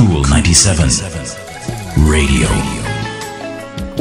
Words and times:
Cool 0.00 0.24
97 0.30 0.88
Radio. 2.08 2.48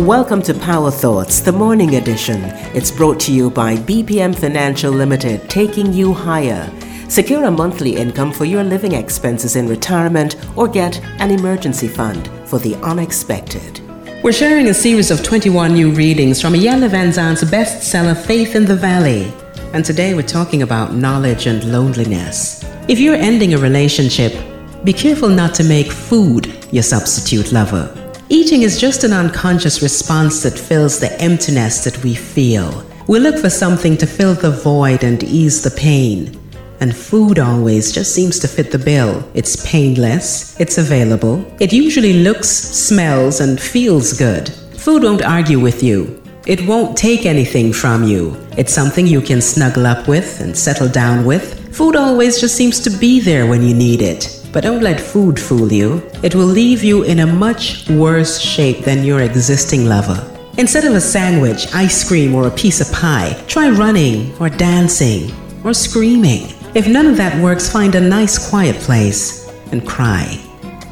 Welcome 0.05 0.41
to 0.43 0.53
Power 0.53 0.91
Thoughts, 0.91 1.41
the 1.41 1.51
morning 1.51 1.95
edition. 1.95 2.39
It's 2.73 2.89
brought 2.89 3.19
to 3.19 3.33
you 3.33 3.49
by 3.49 3.75
BPM 3.75 4.33
Financial 4.33 4.93
Limited, 4.93 5.50
taking 5.50 5.92
you 5.92 6.14
higher. 6.14 6.72
Secure 7.09 7.43
a 7.43 7.51
monthly 7.51 7.98
income 7.98 8.32
for 8.32 8.46
your 8.46 8.64
living 8.64 8.93
expenses 8.93 9.57
in 9.57 9.68
retirement 9.68 10.38
or 10.55 10.70
get 10.70 11.02
an 11.20 11.32
emergency 11.32 11.89
fund 11.89 12.29
for 12.45 12.59
the 12.59 12.75
unexpected. 12.77 13.81
We're 14.23 14.31
sharing 14.31 14.68
a 14.68 14.73
series 14.73 15.11
of 15.11 15.21
21 15.21 15.73
new 15.73 15.91
readings 15.91 16.41
from 16.41 16.54
Iyanla 16.54 16.91
Vanzant's 16.91 17.43
bestseller 17.43 18.16
Faith 18.16 18.55
in 18.55 18.63
the 18.63 18.77
Valley. 18.77 19.34
And 19.73 19.84
today 19.84 20.13
we're 20.13 20.21
talking 20.21 20.61
about 20.61 20.93
knowledge 20.93 21.45
and 21.45 21.61
loneliness. 21.73 22.63
If 22.88 23.02
you're 23.02 23.16
ending 23.16 23.54
a 23.54 23.57
relationship, 23.57 24.48
be 24.84 24.93
careful 24.93 25.27
not 25.27 25.54
to 25.55 25.64
make 25.64 25.91
food 25.91 26.54
your 26.71 26.84
substitute 26.84 27.52
lover. 27.52 27.93
Eating 28.29 28.61
is 28.61 28.79
just 28.79 29.04
an 29.04 29.11
unconscious 29.11 29.82
response 29.82 30.42
that 30.43 30.57
fills 30.57 31.00
the 31.00 31.11
emptiness 31.21 31.83
that 31.83 32.02
we 32.04 32.16
feel. 32.16 32.86
We 33.08 33.20
look 33.20 33.38
for 33.38 33.50
something 33.50 33.98
to 33.98 34.08
fill 34.08 34.36
the 34.36 34.52
void 34.52 35.04
and 35.04 35.22
ease 35.23 35.62
the 35.62 35.72
pain. 35.72 36.40
And 36.80 36.96
food 36.96 37.40
always 37.40 37.92
just 37.92 38.16
seems 38.16 38.40
to 38.40 38.48
fit 38.48 38.72
the 38.72 38.80
bill. 38.80 39.28
It's 39.34 39.66
painless, 39.70 40.58
it's 40.62 40.78
available, 40.78 41.46
it 41.59 41.73
usually 41.73 42.23
looks, 42.23 42.48
smells, 42.48 43.42
and 43.42 43.59
feels 43.59 44.14
good. 44.14 44.48
Food 44.78 45.04
won't 45.04 45.26
argue 45.26 45.59
with 45.59 45.84
you. 45.84 46.23
It 46.46 46.66
won't 46.66 46.96
take 46.96 47.26
anything 47.26 47.73
from 47.73 48.06
you. 48.06 48.38
It's 48.58 48.73
something 48.73 49.06
you 49.06 49.20
can 49.22 49.42
snuggle 49.42 49.86
up 49.86 50.08
with 50.08 50.40
and 50.40 50.58
settle 50.58 50.88
down 50.88 51.26
with. 51.26 51.76
Food 51.76 51.98
always 51.98 52.40
just 52.40 52.56
seems 52.56 52.80
to 52.82 52.90
be 52.90 53.20
there 53.20 53.46
when 53.46 53.62
you 53.62 53.73
need 53.73 54.02
it. 54.02 54.39
But 54.52 54.63
don't 54.63 54.81
let 54.81 54.99
food 54.99 55.39
fool 55.39 55.71
you. 55.71 56.02
It 56.23 56.34
will 56.34 56.45
leave 56.45 56.84
you 56.84 57.03
in 57.03 57.20
a 57.20 57.27
much 57.27 57.88
worse 57.89 58.39
shape 58.39 58.84
than 58.84 59.03
your 59.03 59.22
existing 59.22 59.86
lover. 59.86 60.25
Instead 60.58 60.86
of 60.86 60.95
a 60.95 61.02
sandwich, 61.02 61.73
ice 61.73 62.06
cream, 62.08 62.36
or 62.36 62.47
a 62.47 62.52
piece 62.52 62.81
of 62.81 62.91
pie, 62.91 63.41
try 63.47 63.69
running 63.69 64.36
or 64.39 64.50
dancing 64.50 65.31
or 65.64 65.73
screaming. 65.73 66.53
If 66.75 66.88
none 66.88 67.06
of 67.06 67.17
that 67.17 67.41
works, 67.41 67.72
find 67.72 67.95
a 67.95 68.02
nice 68.02 68.50
quiet 68.50 68.75
place 68.78 69.47
and 69.72 69.88
cry. 69.88 70.38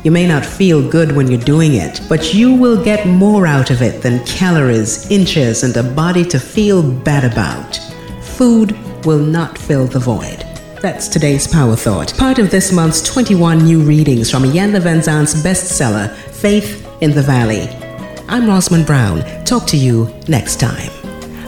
You 0.04 0.12
may 0.12 0.28
not 0.28 0.46
feel 0.46 0.88
good 0.88 1.12
when 1.12 1.28
you're 1.28 1.42
doing 1.42 1.74
it, 1.74 2.00
but 2.08 2.34
you 2.34 2.54
will 2.54 2.82
get 2.82 3.08
more 3.08 3.46
out 3.46 3.72
of 3.72 3.82
it 3.82 4.02
than 4.02 4.26
calories, 4.26 5.12
inches, 5.12 5.64
and 5.64 5.76
a 5.76 5.84
body 5.84 6.24
to 6.26 6.40
feel 6.40 6.82
bad 6.82 7.30
about. 7.30 7.76
Food 8.24 8.78
will 9.06 9.20
not 9.20 9.58
fill 9.58 9.86
the 9.86 10.00
void. 10.00 10.47
That's 10.82 11.08
today's 11.08 11.48
Power 11.48 11.76
Thought, 11.76 12.16
part 12.18 12.38
of 12.38 12.52
this 12.52 12.72
month's 12.72 13.02
21 13.02 13.64
new 13.66 13.82
readings 13.82 14.30
from 14.30 14.44
Iyanla 14.44 14.82
Vanzant's 14.82 15.34
bestseller, 15.34 16.14
Faith 16.16 16.88
in 17.02 17.12
the 17.12 17.22
Valley. 17.24 17.68
I'm 18.28 18.44
Rosman 18.44 18.86
Brown. 18.86 19.24
Talk 19.44 19.66
to 19.68 19.78
you 19.78 20.14
next 20.28 20.60
time. 20.60 21.07